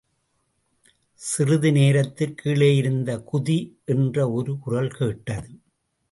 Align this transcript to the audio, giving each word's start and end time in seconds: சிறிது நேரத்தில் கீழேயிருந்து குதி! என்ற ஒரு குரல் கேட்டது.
சிறிது 1.21 1.71
நேரத்தில் 1.71 2.33
கீழேயிருந்து 2.41 3.15
குதி! 3.23 3.57
என்ற 3.85 4.31
ஒரு 4.31 4.59
குரல் 4.59 4.91
கேட்டது. 4.91 5.51